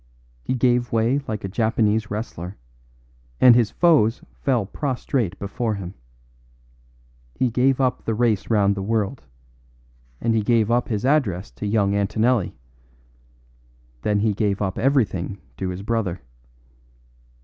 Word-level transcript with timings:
He 0.41 0.55
gave 0.55 0.91
way 0.91 1.21
like 1.27 1.43
a 1.43 1.47
Japanese 1.47 2.09
wrestler, 2.09 2.57
and 3.39 3.53
his 3.53 3.69
foes 3.69 4.23
fell 4.33 4.65
prostrate 4.65 5.37
before 5.37 5.75
him. 5.75 5.93
He 7.35 7.51
gave 7.51 7.79
up 7.79 8.05
the 8.05 8.15
race 8.15 8.49
round 8.49 8.73
the 8.73 8.81
world, 8.81 9.21
and 10.19 10.33
he 10.33 10.41
gave 10.41 10.71
up 10.71 10.87
his 10.87 11.05
address 11.05 11.51
to 11.51 11.67
young 11.67 11.93
Antonelli; 11.95 12.55
then 14.01 14.21
he 14.21 14.33
gave 14.33 14.59
up 14.59 14.79
everything 14.79 15.37
to 15.57 15.69
his 15.69 15.83
brother. 15.83 16.19